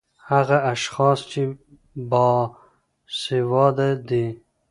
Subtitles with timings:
[0.29, 1.41] هغه اشحاص چې
[2.09, 4.27] باسېواده دي